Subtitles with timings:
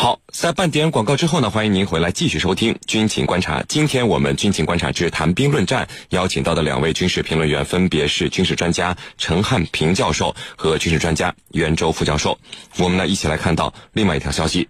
[0.00, 3.62] 好，在半点广告之后呢，欢迎您回来继续收听《军情观察》。
[3.68, 12.38] 今天我们《军情观察之谈兵论战》邀请到的两位军事评论员分别是军事专家陈汉平教授和军事专家袁周副教授。
[12.76, 14.68] 我们呢一起来看到另外一条消息。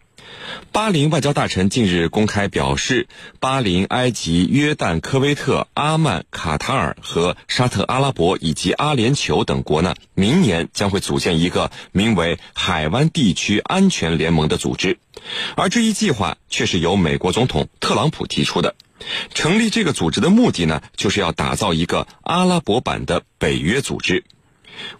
[0.72, 3.06] 巴林外交大臣近日公开表示，
[3.38, 14.98] 巴林、埃及、约旦、科威特、阿曼、卡塔尔和沙特阿拉伯以及阿联酋等国呢，明年将会组建一个名为“海湾地区安全联盟”的组织，
[15.56, 18.74] 而这一计划却是由美国总统特朗普提出的。
[19.32, 24.24] 成立这个组织的目的呢，就是要打造一个阿拉伯版的北约组织。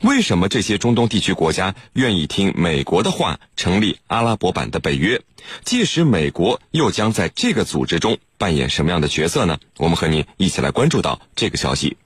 [0.01, 5.21] 为什么这些中东地区国家愿意听美国的话，成立阿拉伯版的北约？
[5.65, 9.59] 届时美国又将在这个组织中扮演什么样的角色呢？
[9.77, 11.97] 我们和您一起来关注到这个消息。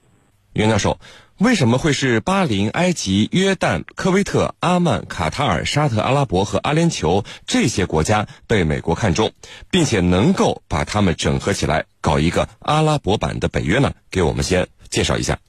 [0.53, 0.99] 袁教授，
[1.39, 9.31] 为什么会是巴林、埃及、约旦、科威特、阿曼、卡塔尔、沙特阿拉伯和阿联酋这些国家被美国看中，
[9.71, 13.93] 并且能够把他们整合起来搞一个阿拉伯版的北约呢？
[14.11, 15.39] 给我们先介绍一下。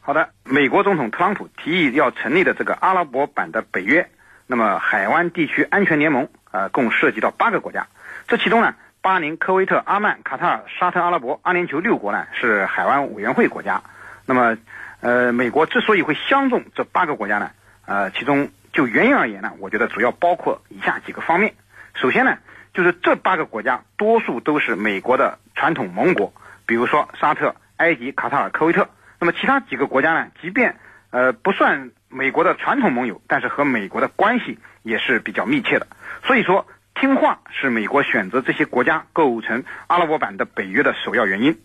[0.00, 4.08] 好的，美国总统特朗普提议要成立的这个阿拉伯版的北约，
[4.46, 7.88] 那么海湾地区安全联盟，呃，共涉及到八个国家。
[8.28, 13.82] 这其中呢，巴林、科威特、阿曼、卡塔尔、沙特阿拉伯、阿联酋六国呢是海湾委员会国家。
[14.28, 14.58] 那么，
[15.00, 17.50] 呃，美国之所以会相中这八个国家呢，
[17.86, 21.54] 呃，其中就原因而言呢，我觉得主要包括以下几个方面。
[21.94, 22.36] 首先呢，
[22.74, 26.34] 就是这八个国家多数都是美国的传统盟国，
[26.66, 28.90] 比如说沙特、埃及、卡塔尔、科威特。
[29.18, 30.28] 那么其他几个国家呢？
[30.42, 30.76] 即便
[31.08, 35.86] 呃不算美国的传统盟友，但是和美国的关系也是比较密切的。
[36.24, 36.66] 所以说，
[37.00, 41.56] 听话是美国选择这些国家构成阿拉伯版的北约的首要原因。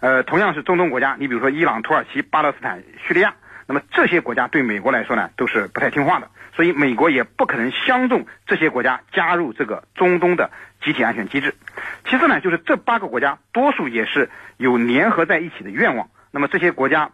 [0.00, 3.34] 呃，同样是中东国家，你比如说伊朗、土耳其、巴勒斯坦、叙利亚，
[3.66, 6.28] 那么这些国家对美国来说呢，都是不太听话的。
[6.56, 10.50] 所以美国也不可能相中这些国家加入这个中东的
[10.82, 11.54] 集体安全机制。
[12.08, 16.08] 其次呢，就是这八个国家多数也是有联合在一起的愿望。
[16.32, 17.10] 那么这些国家，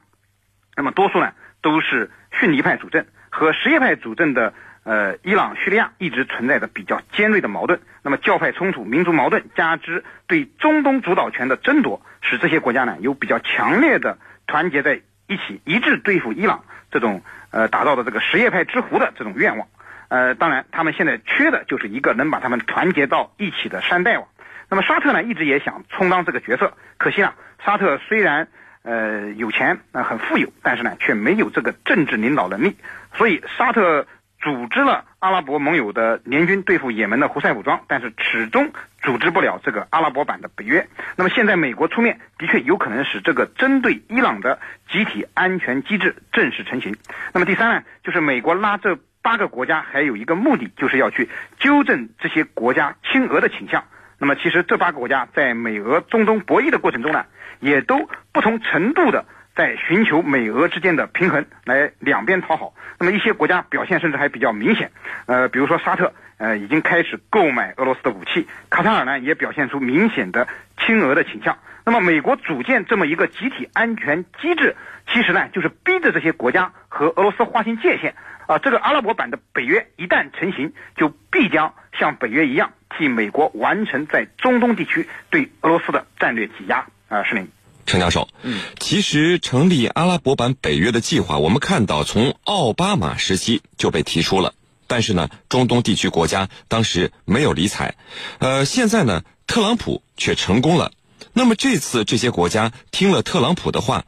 [0.75, 4.55] 那么多数呢都是逊尼派主政，和什叶派主政的
[4.87, 7.81] 呃伊朗、叙利亚一直存在着比较尖锐的矛盾。
[8.03, 14.17] 那么教派冲突、民族矛盾，加之对中东主导权的争夺，使这些国家呢有比较强烈的
[14.47, 19.67] 团结在一起，一致对付伊朗这种呃打造的这个什叶派之湖的这种愿望。
[20.09, 24.29] 呃，当然他们现在缺的就是一个能把他们团结到一起的山大王。
[24.71, 28.47] 那么沙特呢一直也想充当这个角色，可惜啊，沙特虽然
[28.83, 32.77] 呃，有钱呃，很富有，但是呢，却没有这个政治领导能力。
[33.15, 34.07] 所以沙特
[34.47, 38.71] 组织了阿拉伯盟友的联军对付也门的胡塞武装，但是始终
[39.03, 40.87] 组织不了这个阿拉伯版的北约。
[41.17, 46.95] 那么现在美国出面，的确有可能使这个针对伊朗的集体安全机制正式成型。
[47.35, 53.83] 那么第三呢，就是美国拉这八个国家还有一个目的，就是要去纠正这些国家亲俄的倾向。
[54.21, 57.27] 那么，其实这八个国家在美俄中东博弈的过程中呢，
[57.59, 59.25] 也都不同程度的
[59.57, 62.75] 在寻求美俄之间的平衡，来两边讨好。
[63.01, 64.93] 那么一些国家表现甚至还比较明显，
[65.27, 70.47] 呃，比如说沙特，呃，已经开始购买俄罗斯的武器；卡塔尔呢，也表现出明显的
[70.79, 71.59] 亲俄的倾向。
[71.85, 74.77] 那么美国组建这么一个集体安全机制，
[75.13, 78.15] 其实呢，就是逼着这些国家和俄罗斯划清界限。
[78.47, 82.73] 啊，这个阿拉伯版的北约一旦成型，就必将像北约一样。
[82.97, 87.49] 替美国完成在中东地区对俄罗斯的战略挤压啊，是您，
[87.87, 88.29] 陈教授。
[88.43, 94.53] 嗯，其实成立阿拉伯版北约的计划，我们看到从奥巴马时期就被提出了，
[94.87, 97.95] 但是呢，中东地区国家当时没有理睬。
[98.39, 100.93] 呃，现在呢，特朗普却成功了。
[101.33, 104.05] 那么这次这些国家听了特朗普的话，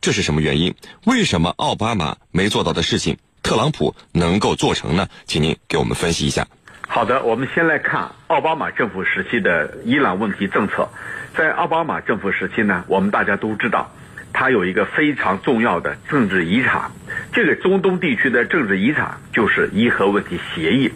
[0.00, 0.74] 这是什么原因？
[1.04, 5.08] 为什么奥巴马没做到的事情，特朗普能够做成呢？
[5.26, 6.48] 请您给我们分析一下。
[6.92, 10.88] 好的，我们先来看奥巴马政府时期的伊朗问题政策。
[11.36, 13.92] 在奥巴马政府时期呢，我们大家都知道，
[14.32, 16.90] 它有一个非常重要的政治遗产。
[17.32, 20.92] 这个中东地区的政治遗产就是伊核问题协议。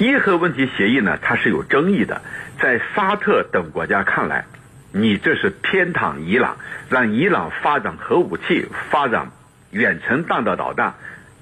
[0.00, 2.20] 伊核问题协议呢，它是有争议的。
[2.60, 4.44] 在沙特等国家看来，
[4.90, 6.56] 你这是偏袒伊朗，
[6.90, 9.30] 让伊朗发展核武器、发展
[9.70, 10.94] 远程弹道导弹，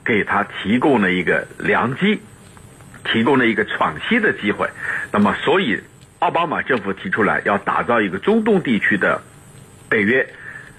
[0.05, 2.21] 给他提供了一个良机。
[3.13, 4.69] 提供了一个喘息的机会，
[5.13, 5.81] 那么所以
[6.19, 9.23] 奥巴马政府提出来要打造一个中东地区的
[9.89, 10.29] 北约，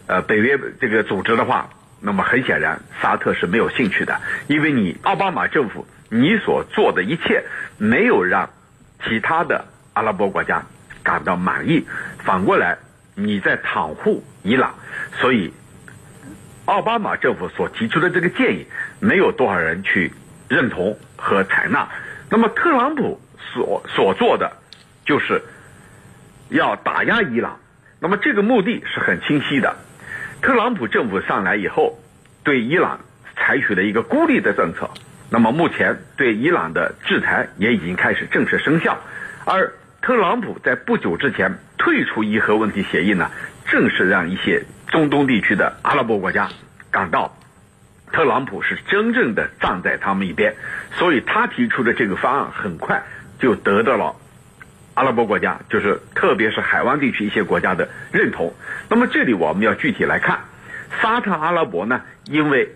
[0.08, 1.70] 呃，北约这个组织的话，
[2.02, 7.44] 那么很显然沙特是没有兴趣的，因为你奥巴马政府你所做的一切
[7.78, 8.50] 没有让
[9.04, 10.64] 其他的阿拉伯国家
[11.04, 11.86] 感到满意，
[12.24, 12.78] 反过来
[13.16, 14.76] 你在袒护伊朗，
[15.20, 15.54] 所以
[16.66, 18.66] 奥巴马政府所提出的这个建议
[19.00, 20.12] 没有多少人去
[20.50, 21.88] 认同和采纳。
[22.30, 23.22] 那么特朗普
[23.54, 24.52] 所所做的
[25.06, 25.42] 就是
[26.50, 27.60] 要打压伊朗。
[28.00, 29.76] 那么这个目的是很清晰的。
[30.42, 31.98] 特朗普政府上来以后，
[32.44, 33.00] 对伊朗
[33.36, 34.90] 采取了一个孤立的政策。
[35.30, 38.98] 那么目前对伊朗的制裁也已经开始正式生效。
[39.46, 43.32] 而特朗普在不久之前退出伊核问题协议呢，
[43.66, 46.50] 正是让一些中东地区的阿拉伯国家
[46.92, 47.37] 感到。
[48.12, 50.56] 特朗普是真正的站在他们一边，
[50.94, 53.04] 所以他提出的这个方案很快
[53.40, 54.16] 就得到了
[54.94, 58.56] 阿拉伯国家，就是特别是海湾地区一些国家的认同。
[58.90, 60.40] 那么这里我们要具体来看，
[61.02, 62.76] 沙特阿拉伯呢，因为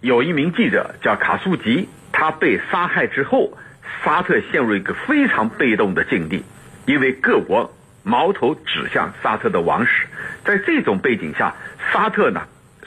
[0.00, 3.56] 有一名记者叫卡苏吉，他被杀害之后，
[4.02, 6.42] 沙特陷入一个非常被动的境地，
[6.86, 10.06] 因为各国矛头指向沙特的王室，
[10.44, 11.54] 在这种背景下，
[11.92, 12.42] 沙特呢。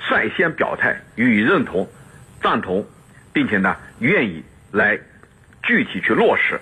[0.07, 1.87] 率先表态予以认同、
[2.41, 2.85] 赞同，
[3.33, 4.99] 并且呢愿意来
[5.63, 6.59] 具体去落实。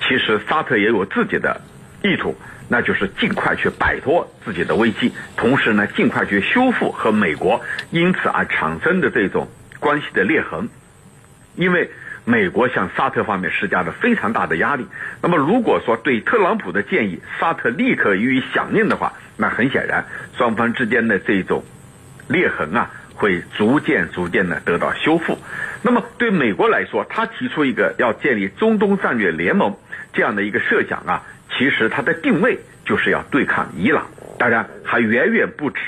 [0.00, 1.60] 其实沙特也有自己的
[2.02, 2.34] 意图，
[2.68, 9.48] 那就是尽快去摆脱自己的危机，同时呢尽快去修复和美国因此而产生的这种
[9.80, 10.68] 关系的裂痕。
[11.56, 11.90] 因为
[12.24, 14.86] 美国向沙特方面施加了非常大的压力。
[15.20, 20.04] 那么如果说对特朗普的建议沙特立刻予以响应的话，那很显然
[20.36, 21.64] 双方之间的这种。
[22.28, 25.38] 裂痕啊，会逐渐逐渐的得到修复。
[25.82, 29.76] 那么对美国来说，他提出一个要建立中东战略联盟
[30.12, 31.22] 这样的一个设想啊，
[31.56, 34.06] 其实它的定位就是要对抗伊朗。
[34.38, 35.80] 当然还远远不止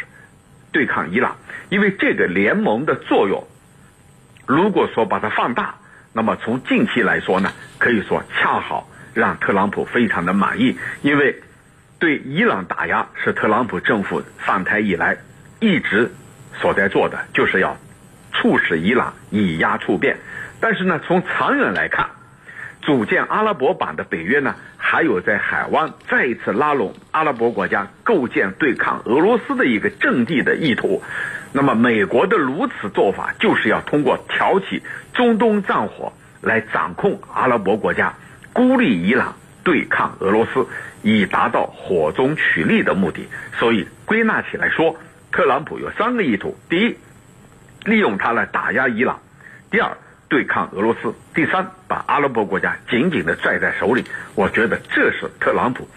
[0.73, 1.37] 对抗伊朗，
[1.69, 3.47] 因为这个联盟的作用，
[4.47, 5.77] 如果说把它放大，
[6.13, 11.43] 那么从近期来说呢，可以说恰好让特朗普非常的满意，因为
[11.99, 15.19] 对伊朗打压是特朗普政府上台以来
[15.59, 16.13] 一直。
[16.59, 17.77] 所在做的就是要
[18.33, 20.19] 促使伊朗以压促变，
[20.61, 22.11] 但是呢，从长远来看，
[22.83, 31.03] 组建阿拉伯版的北约呢，还有在海湾再一次拉拢阿拉伯国家，构建对抗俄罗斯的一个阵地的意图。
[31.53, 34.83] 那么，美国的如此做法，就是要通过挑起
[35.13, 38.15] 中东战火来掌控阿拉伯国家，
[38.53, 40.67] 孤立伊朗，对抗俄罗斯，
[41.03, 43.29] 以达到火中取栗的目的。
[43.59, 44.97] 所以，归纳起来说。
[45.33, 46.97] 特朗普有三个意图：第一，
[47.85, 49.17] 利用他来打压伊朗；
[49.71, 49.97] 第二，
[50.29, 54.05] 对抗俄罗斯；第三，把阿拉伯国家紧紧的拽在手里。
[54.35, 55.89] 我觉得这是特朗普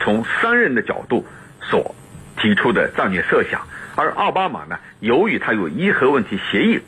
[0.00, 1.26] 从商人的角度
[1.60, 1.94] 所
[2.38, 3.60] 提出的战略设想。
[3.94, 6.80] 而奥巴马呢，由于他有伊核问题协议，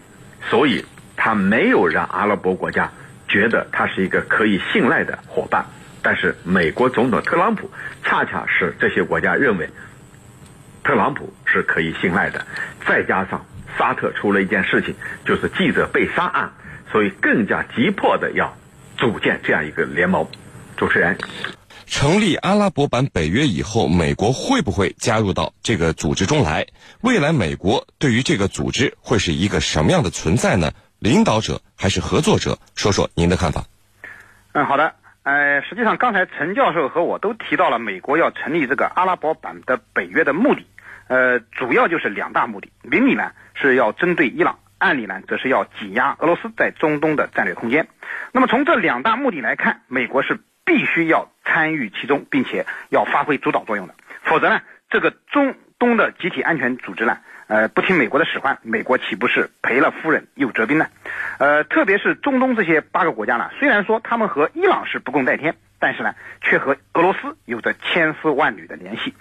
[0.49, 2.91] 所以他没有让阿拉伯国家
[3.29, 5.67] 觉得他是一个可以信赖的伙伴。
[6.03, 7.71] 但是美国总统特朗普
[8.03, 9.69] 恰恰是这些国家认为。
[10.83, 12.47] 特朗普是可以信赖的，
[12.87, 13.47] 再加上
[13.79, 16.53] 沙特出了一件事情，就是记者被杀案，
[16.93, 18.57] 所以更加急迫的要
[18.99, 20.27] 组建这样一个联盟。
[20.77, 21.17] 主持人，
[21.87, 26.67] 成立阿拉伯版北约以后，美国会不会加入到这个组织中来？
[27.01, 30.73] 未来美国对于这个组织会是一个什么样的存在呢？
[30.99, 32.59] 领导者还是合作者？
[32.75, 33.65] 说说您的看法。
[34.53, 34.95] 嗯，好的。
[35.23, 40.67] 呃，实际上刚才陈教授和我都提到了美国要成立这个阿拉伯版的北约的目的。
[41.09, 47.89] 呃，主要就是两大目的，明里呢是要针对伊朗，暗里呢则是要挤压俄罗斯在中东的战略空间。
[48.33, 57.19] 那么从这两大目的来看，美国是必须要参与其中，并且要发挥主导作用的，否则呢，这个中东的集体安全组织呢，
[57.49, 60.87] 呃，不听美国的使唤，美国岂不是赔了夫人又折兵呢？
[61.39, 69.15] 呃，特别是中东这些八个国家呢，虽然说他们和伊朗是不共戴天，但是呢，却和俄罗斯有着千丝万缕的联系。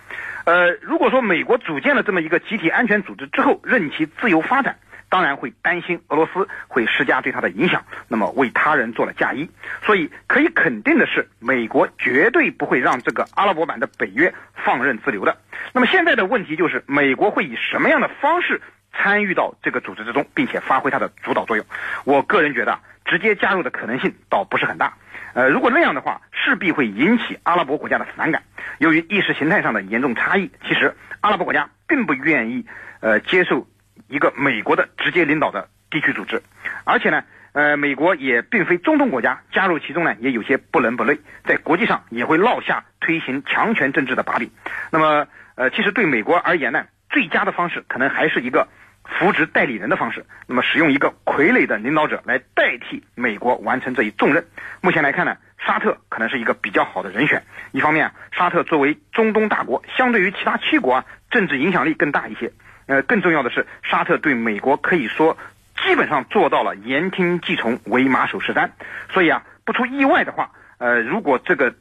[0.46, 4.78] 呃，如果说美国组建了这么一个集体安全组织之后，任其自由发展，
[5.10, 9.50] 当然会担心俄罗斯会施加对它的影响，那么为他人做了嫁衣。
[9.84, 15.38] 所以可以肯定的是，美国绝对不会让这个阿拉伯版的北约放任自流的。
[15.72, 21.66] 那么现在的问题就是，美国会以什么样的方式参与到这个组织之中，并且发挥它的主导作用？
[22.04, 24.94] 我个人觉得，直接加入的可能性倒不是很大。
[25.34, 28.44] 呃，如果那样的话，势必会引起阿拉伯国家的反感。
[28.78, 32.66] 由于意识形态上的严重差异，其实阿拉伯国家并不愿意
[33.00, 33.68] 呃接受
[34.08, 36.44] 一个美国的直接领导的地区组织，
[36.84, 37.24] 而且呢，
[37.54, 44.52] 呃，美国也并非中东国家，加入其中呢也有些不伦不类，在国际上也会落下推行强权政治的把柄。
[44.92, 48.68] 那么，呃，其实对美国而言呢，最佳的方式可能还是一个。
[49.06, 54.46] 扶植代理人的方式，那么使用一个傀儡的领导者来代替美国完成这一重任。
[54.82, 57.44] 目前来看呢，沙特可能是一个比较好的人选。
[57.72, 62.52] 一方面，沙特作为中东大国，相对于其他七国啊，政治影响力更大一些。
[62.86, 65.38] 呃，更重要的是，沙特对美国可以说
[65.84, 68.70] 基本上做到了言听计从，为马首是瞻。
[69.12, 70.52] 所以啊，不出意外的话。
[70.80, 71.74] 呃，如果这个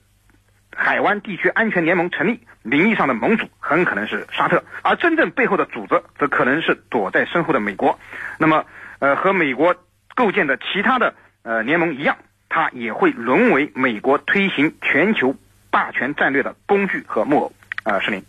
[0.75, 7.99] 海湾地区安全联盟成立，名义上的盟主很可能是沙特，而真正背后的主则则可能是躲在身后的美国。
[8.39, 8.65] 那么，
[8.99, 9.77] 呃，和美国
[10.15, 12.17] 构建的其他的呃联盟一样，
[12.49, 15.37] 它也会沦为美国推行全球
[15.71, 17.53] 霸权战略的工具和木偶。
[17.85, 18.25] 啊，是您。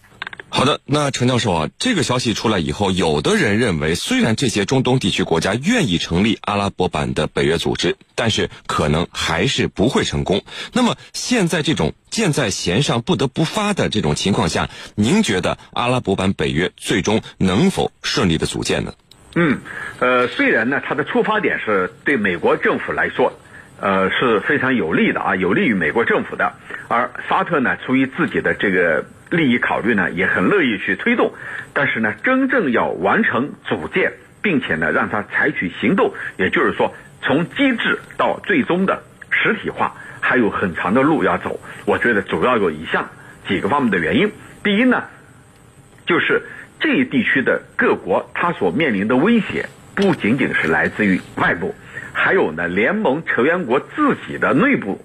[0.55, 10.43] 好的，那陈教授啊，这个消息出来以后，有的人认为，虽然这些中东地区国家愿意成立阿拉伯版的北约组织，但是可能还是不会成功。
[10.71, 18.93] 那么现在这种箭在弦上不得不发的这种情况下，您觉得阿拉伯版北约最终能否顺利的组建呢？
[19.33, 19.57] 嗯，
[19.97, 23.33] 呃，虽然呢，它的出发点是对美国政府来说，
[23.81, 26.53] 呃，是非常有利的啊，有利于美国政府的，
[26.89, 29.03] 而沙特呢，出于自己的这个。
[29.33, 31.33] 利益考虑呢，也很乐意去推动，
[31.73, 34.13] 但是呢，真正要完成组建，
[34.43, 41.59] 并且呢，让它采取行动，也就是说，从机制到最终的实体化，还有很长的路要走。
[41.85, 43.09] 我觉得主要有以下
[43.47, 44.31] 几个方面的原因。
[44.63, 45.05] 第一呢，
[46.05, 46.43] 就是
[46.79, 51.73] 这一地区的各国，它所面临的威胁不仅仅是来自于外部，
[52.13, 55.03] 还有呢，联盟成员国自己的内部。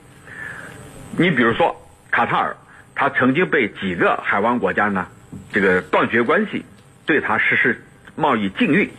[1.16, 1.80] 你比如说
[2.10, 2.54] 卡塔尔。
[2.98, 5.06] 他曾经被几个海湾国家呢，
[5.52, 6.64] 这个断绝关系，
[7.06, 7.80] 对他实施
[8.16, 8.90] 贸易禁运。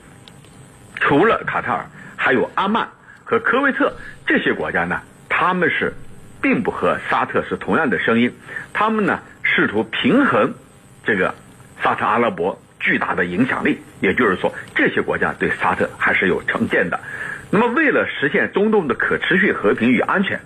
[0.96, 2.88] 除了卡塔尔，还有阿曼
[3.26, 3.94] 和科威特
[4.26, 5.94] 这些国家呢，他们是
[6.42, 8.34] 并不和沙特是同样的声音。
[8.72, 10.54] 他们呢试图平衡
[11.04, 11.36] 这个
[11.84, 17.02] 沙特阿拉伯巨大的影响力，也就是说，这些国家对沙特还是有成见的。
[17.52, 20.40] 那么，为了实现中东的可持续和平与安全，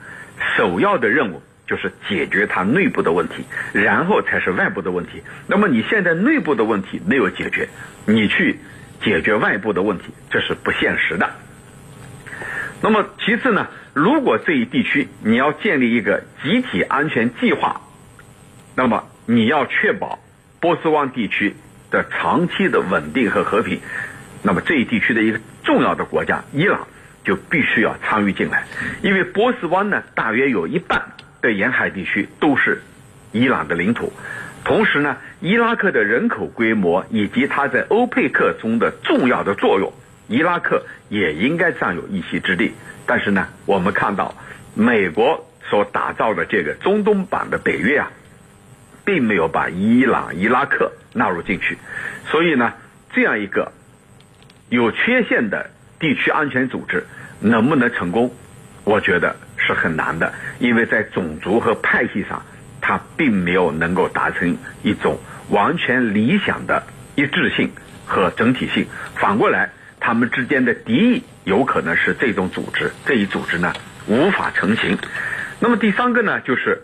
[0.57, 1.43] 首要的任务。
[1.73, 5.23] 就是解决它内部的问题，然后才是外部的问题。
[5.47, 7.67] 那么你现在内部的问题没有解决，
[8.05, 8.59] 你去
[9.03, 11.31] 解决外部的问题，这是不现实的。
[12.79, 17.81] 那么其次呢，如果这一地区你要建立一个集体安全计划，
[18.75, 20.19] 那么你要确保
[20.59, 21.55] 波斯湾地区
[21.89, 23.79] 的长期的稳定和和平，
[24.43, 26.87] 那么这一地区的一个重要的国家伊朗
[27.23, 28.67] 就必须要参与进来，
[29.01, 31.01] 因为波斯湾呢大约有一半。
[31.43, 32.81] 的沿海地区都是
[33.33, 34.13] 伊朗的领土，
[34.63, 39.91] 同时呢，伊拉克的人口规模以及它在欧佩克中的重要的作用，
[40.29, 42.71] 伊拉克也应该占有一席之地。
[43.05, 44.33] 但是呢，我们看到
[44.73, 48.09] 美国所打造的这个中东版的北约啊，
[49.03, 51.77] 并没有把伊朗、伊拉克纳入进去，
[52.31, 52.71] 所以呢，
[53.11, 53.73] 这样一个
[54.69, 57.05] 有缺陷的地区安全组织
[57.41, 58.33] 能不能成功？
[58.85, 59.35] 我觉得。
[59.65, 62.43] 是很难的，因为在种族和派系上，
[62.81, 65.17] 它并没有能够达成一种
[65.49, 66.83] 完全理想的
[67.15, 67.71] 一致性
[68.05, 68.85] 和整体性。
[69.15, 69.69] 反过来，
[70.01, 73.73] 他们之间的敌意有可能是这种组织这一组织呢
[74.05, 74.97] 无法成型。
[75.61, 76.81] 那么第三个呢，就是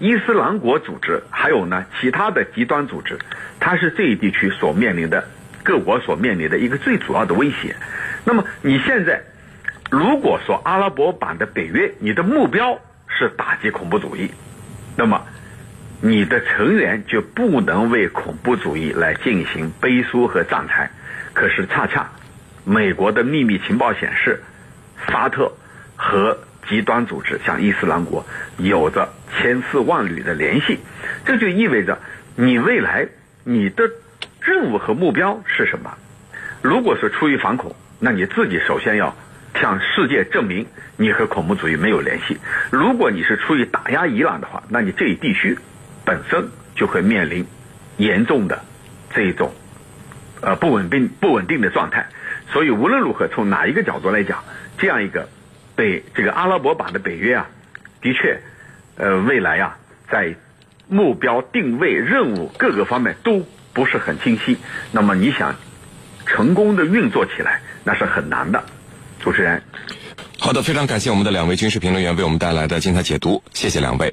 [0.00, 3.18] 伊斯兰国组织，还有呢其他的极端组织，
[3.60, 5.28] 它是这一地区所面临的
[5.62, 7.76] 各国所面临的一个最主要的威胁。
[8.24, 9.22] 那么你现在。
[9.92, 14.30] 如果说阿拉伯版的北约，你的目标是打击恐怖主义，
[14.96, 15.26] 那么
[16.00, 20.90] 你的成员就不能为恐怖主义来进行背书和站台。
[21.34, 22.10] 可是恰恰
[22.64, 24.42] 美国的秘密情报显示，
[25.06, 25.52] 沙特
[25.94, 28.24] 和极端组织像伊斯兰国
[28.56, 30.78] 有着千丝万缕的联系，
[31.26, 31.98] 这就意味着
[32.34, 33.08] 你未来
[33.44, 33.90] 你的
[34.40, 35.98] 任务和目标是什么？
[36.62, 39.14] 如果是出于反恐，那你自己首先要。
[39.54, 40.66] 向世界证明
[40.96, 42.38] 你和恐怖主义没有联系。
[42.70, 45.58] 如果你是出于打压伊朗的话，那你这一地区
[46.04, 47.46] 本身就会面临
[47.96, 48.64] 严重的
[49.14, 49.52] 这一种
[50.40, 52.06] 呃不稳定、不稳定的状态。
[52.52, 54.42] 所以无论如何，从哪一个角度来讲，
[54.78, 55.28] 这样一个
[55.76, 57.48] 北这个阿拉伯版的北约啊，
[58.00, 58.40] 的确
[58.96, 59.78] 呃未来啊
[60.10, 60.34] 在
[60.88, 64.58] 目标定位、任务各个方面都不是很清晰。
[64.90, 65.54] 那么你想
[66.26, 68.64] 成功的运作起来，那是很难的。
[69.22, 69.62] 主持人，
[70.40, 74.12] 好的，非常感谢我们的两位军事评论员为我们带来的精彩解读，谢谢两位。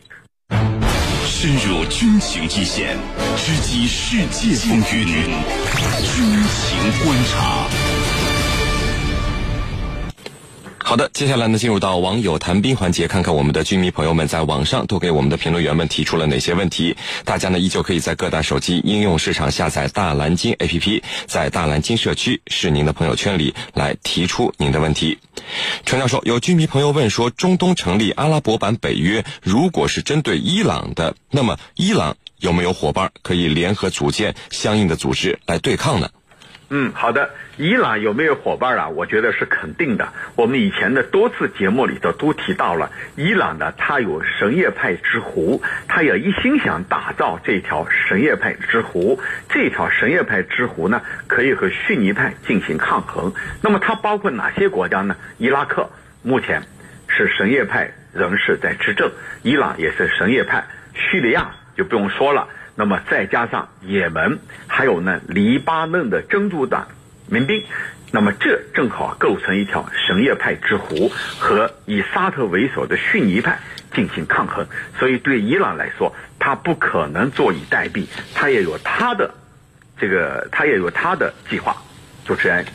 [1.26, 2.96] 深入军情一线，
[3.36, 5.06] 直击世界风云，
[6.04, 6.14] 军
[6.46, 7.66] 情观察。
[10.90, 16.98] 好的，接下来呢，进入到网友谈兵环节，看看我们的军迷朋友们在网上都给我们的评论员们提出了哪些问题。
[17.24, 25.20] 大家呢，依旧可以在各大手机应用市场下载大蓝鲸 APP，在大蓝鲸社区是您的朋友圈里来提出您的问题。
[25.86, 36.10] 陈教授，有军迷朋友问说，中东成立阿拉伯版北约，如果是针对伊朗的，那么伊朗有没有伙伴可以联合组建相应的组织来对抗呢？
[36.72, 37.32] 嗯，好的。
[37.58, 38.90] 伊朗有没有伙伴啊？
[38.90, 40.14] 我觉得是肯定的。
[40.36, 49.20] 我们以前的多次节目里头都提到了，伊朗呢，它有什叶派之湖，它也一心想打造这条什叶派之湖。
[49.50, 53.34] 这条什叶派之湖呢，可以和逊尼派进行抗衡。
[53.62, 55.18] 那么它包括哪些国家呢？
[55.38, 55.90] 伊拉克
[56.22, 56.62] 目前
[57.08, 59.12] 是什叶派人士在执政，
[59.42, 62.48] 伊朗也是什叶派，叙利亚就不用说了。
[62.80, 66.88] 那么再加上也门，还有呢黎巴嫩的真主党
[67.28, 67.66] 民兵，
[68.14, 73.60] 那么这正好构成一条什叶派之湖，和以沙特为首的逊尼派
[73.94, 74.66] 进行抗衡。
[74.98, 79.30] 所以对伊朗来说，他不可能坐以待毙，他也有他的
[80.00, 81.76] 这个，他也有他的计划。
[82.24, 82.66] 主持人。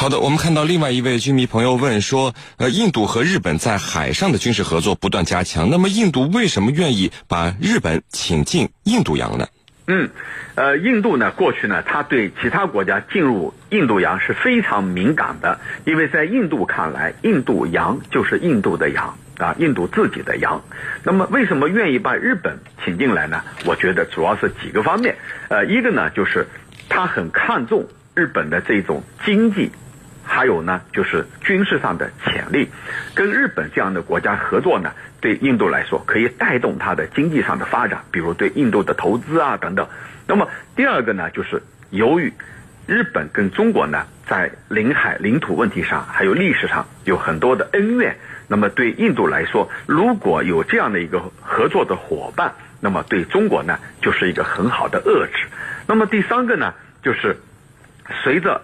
[0.00, 9.46] 好的，我们看到另外一位军迷朋友问说，呃，印度和日本在海上的军事合作不断加强，那么印度为什么愿意把日本请进印度洋呢？
[9.88, 10.08] 嗯，
[10.54, 20.62] 呃，印度呢，过去呢，他对其他国家进入印度洋是非常敏感的，因为在印度看来，印度洋就是印度的洋啊，印度自己的洋。
[21.02, 23.44] 那么，为什么愿意把日本请进来呢？
[23.66, 25.16] 我觉得主要是几个方面，
[25.50, 26.46] 呃，一个呢，就是
[26.88, 29.70] 他很看重日本的这种经济。
[30.32, 32.70] 还有呢，就是军事上的潜力，
[33.14, 39.88] 跟日本这样的国家合作呢，对印度来说可以带动它的经济上的发展，比如对印度的投资啊等等。
[40.28, 41.60] 那么第二个呢，就是
[41.90, 42.32] 由于
[42.86, 55.48] 日本跟中国呢在领海领土问题上还有历史上有很多的恩怨，那么对印度来说，如果有这样的一个合作的伙伴，那么对中国呢就是一个很好的遏制。
[55.88, 56.72] 那么第三个呢，
[57.02, 57.36] 就是
[58.22, 58.62] 随着。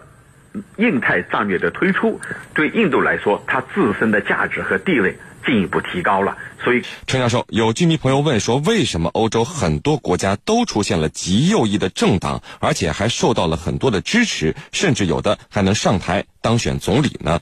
[0.76, 2.20] 印太战略的推出，
[2.54, 6.36] 对印度来说，它自身的价值和地位进一步提高了。
[6.62, 17.40] 所以，陈教授，有居民朋友问说，为什么欧洲很多国家都出现了极右翼的政党，而且还受到了很多的支持，甚至有的还能上台当选总理呢？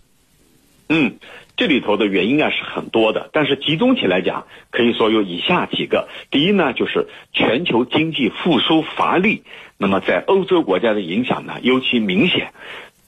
[0.90, 1.16] 嗯，
[1.56, 6.08] 这里头的原因啊是很多的，但是集中起来讲，可以说有以下几个。
[6.30, 9.44] 第一呢，就是全球经济复苏乏力，
[9.78, 12.52] 那么在欧洲国家的影响呢尤其明显。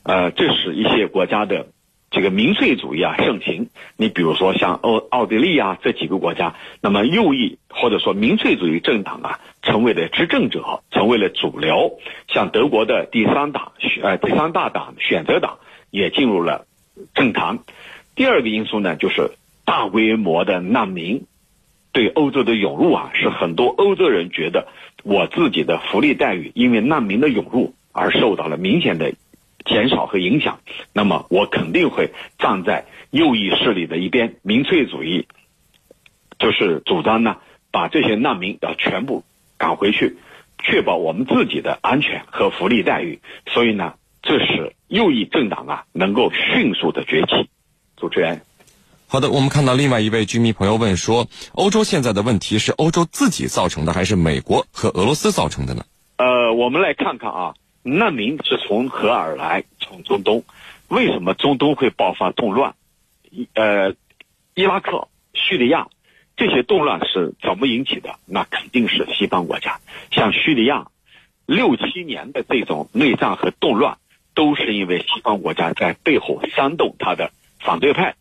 [0.06, 1.66] 呃，这使一些国家的
[2.12, 3.70] 这个民粹主义啊盛行。
[3.96, 11.98] 你比如说像奥奥地利啊这几个国家，那么右翼或者说民粹主义政党啊成为了执政者，成为了主流。
[12.28, 15.58] 像德国的第三党呃第三大党选择党
[15.90, 16.66] 也进入了
[17.12, 17.58] 政坛。
[18.14, 19.32] 第二个因素呢，就是
[19.64, 21.24] 大规模的难民
[21.90, 24.68] 对欧洲的涌入啊，是很多欧洲人觉得
[25.02, 29.12] 我自己的福利待遇因为难民的涌入而受到了明显的。
[29.66, 30.60] 减少和影响，
[30.92, 35.26] 那么我肯定会站在右翼势力的一边，民粹主义
[36.38, 37.36] 就是主张呢，
[37.70, 39.24] 把这些难民要全部
[39.58, 40.16] 赶回去，
[40.58, 43.20] 确保我们自己的安全和福利待遇。
[43.46, 47.48] 所以呢，这是右翼政党啊能够迅速的崛起。
[47.96, 48.42] 主持人，
[49.08, 55.84] 好的，我们看到另外一位居民朋友问说，欧洲现在的问题是欧洲自己造成的，还是美国和俄罗斯造成的呢？
[56.18, 57.54] 呃，我们来看看啊。
[57.86, 59.62] 难民是从何而来？
[59.78, 60.42] 从中东。
[60.88, 62.74] 为什么中东会爆发动乱？
[63.54, 63.94] 呃，
[64.54, 65.86] 伊拉克、叙利亚
[66.36, 68.18] 这些动乱是怎么引起的？
[68.26, 69.78] 那肯定是西方国家。
[70.10, 70.88] 像叙利亚
[71.46, 73.98] 六七年的这种内战和动乱，
[74.34, 78.16] 都是因为西方国家在背后煽动他的反对派，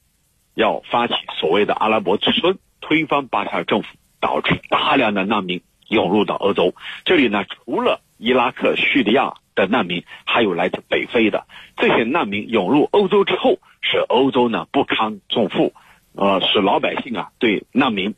[0.54, 3.88] 要发起所谓的阿拉伯之春，推翻巴沙尔政府，
[4.20, 6.76] 导致大量的难民涌入到欧洲。
[7.04, 9.34] 这里呢，除了伊拉克、叙利亚。
[9.56, 11.46] 的难民还有来自北非的。
[11.78, 15.74] 这些难民涌入欧洲之后，使欧洲呢不堪重负，
[16.14, 18.14] 呃，使老百姓啊对难民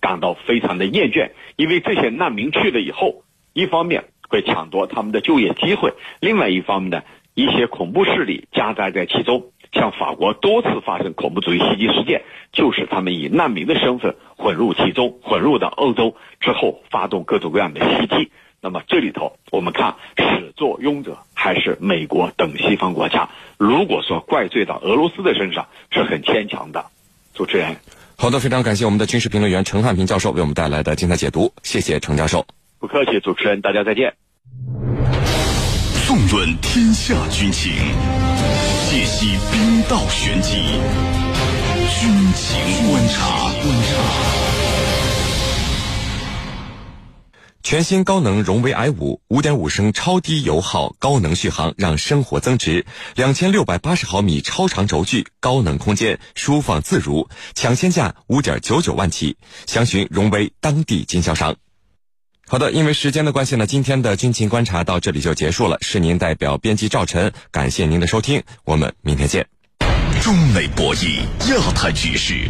[0.00, 7.02] 感到非常的厌倦，因为这些难民去了以后，一方面会抢夺他们的就业机会，另外一方面呢，
[7.34, 18.30] 一些恐怖势力夹杂在其中，像法国多次发生恐怖主义袭击事件，就是他们以难民的身份混入其中，混入到欧洲之后，发动各种各样的袭击。
[18.62, 23.30] 那么这里头，我们看始作俑者还是美国等西方国家。
[23.56, 26.84] 如果说怪罪到俄罗斯的身上，是很牵强的。
[27.32, 27.76] 主持人，
[28.16, 32.44] 好的，非常感谢我们的军事评论员陈汉平教授为我们带来的精彩解读，谢谢陈教授。
[32.78, 34.12] 不客气，主持人，大家再见。
[36.06, 37.72] 纵论天下军情，
[38.90, 40.56] 解析兵道玄机，
[41.98, 44.59] 军情观察。
[47.62, 52.86] 全新高能荣威 i 五，五点五升超低油耗，高能续航，让生活增值。
[53.14, 61.54] 两千六百八十毫米超长轴距，高能空间，舒放自如，抢先价五点九九万起，详询荣威当地经销商。
[62.48, 65.76] 好的，因为时间的关系呢，今天的军情观察到这里就结束了。
[65.82, 69.46] 是您代表编辑赵晨，感谢您的收听，我们明天见。
[70.22, 72.48] 中美博弈，亚太局势。